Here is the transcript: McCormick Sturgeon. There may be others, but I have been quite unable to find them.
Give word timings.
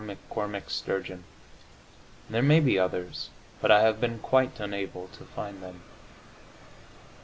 McCormick 0.01 0.67
Sturgeon. 0.71 1.25
There 2.27 2.41
may 2.41 2.59
be 2.59 2.79
others, 2.79 3.29
but 3.61 3.69
I 3.69 3.81
have 3.81 4.01
been 4.01 4.17
quite 4.17 4.59
unable 4.59 5.07
to 5.09 5.25
find 5.25 5.61
them. 5.61 5.83